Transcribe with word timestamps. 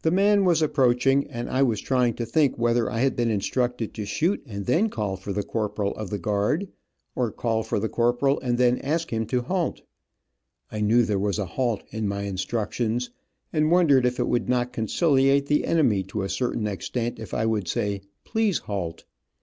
The 0.00 0.10
man 0.10 0.46
was 0.46 0.62
approaching, 0.62 1.26
and 1.30 1.50
I 1.50 1.62
was 1.62 1.78
trying 1.82 2.14
to 2.14 2.24
think 2.24 2.56
whether 2.56 2.90
I 2.90 3.00
had 3.00 3.14
been 3.14 3.28
instructed 3.30 3.92
to 3.92 4.06
shoot 4.06 4.42
and 4.46 4.64
then 4.64 4.88
call 4.88 5.18
for 5.18 5.30
the 5.34 5.42
corporal 5.42 5.94
of 5.96 6.08
the 6.08 6.18
guard, 6.18 6.68
or 7.14 7.30
call 7.30 7.62
for 7.62 7.78
the 7.78 7.90
corporal 7.90 8.40
and 8.40 8.56
then 8.56 8.78
ask 8.78 9.12
him 9.12 9.26
to 9.26 9.42
halt. 9.42 9.82
I 10.70 10.80
knew 10.80 11.02
there 11.04 11.18
was 11.18 11.38
a 11.38 11.44
halt 11.44 11.82
in 11.90 12.08
my 12.08 12.22
instructions, 12.22 13.10
and 13.52 13.70
wondered 13.70 14.06
if 14.06 14.18
it 14.18 14.26
would 14.26 14.48
not 14.48 14.72
conciliate 14.72 15.44
the 15.48 15.66
enemy 15.66 16.02
to 16.04 16.22
a 16.22 16.30
certain 16.30 16.66
extent 16.66 17.18
if 17.18 17.34
I 17.34 17.44
would 17.44 17.68
say 17.68 18.00
"Please 18.24 18.56
Halt." 18.60 19.04